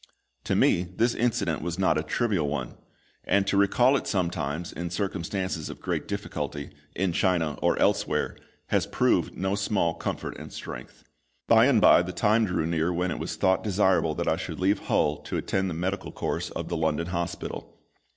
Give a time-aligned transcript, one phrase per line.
[0.45, 2.73] To me this incident was not a trivial one;
[3.23, 8.35] and to recall it sometimes, in circumstances of great difficulty, in China or elsewhere,
[8.69, 11.03] has proved no small comfort and strength.
[11.47, 14.59] By and by the time drew near when it was thought desirable that I should
[14.59, 17.77] leave Hull to attend the medical course of the London Hospital.